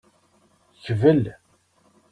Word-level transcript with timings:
Kbel. 0.83 1.23